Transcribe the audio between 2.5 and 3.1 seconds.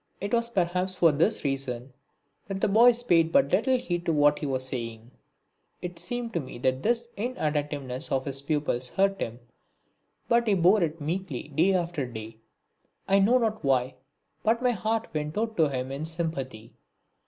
the boys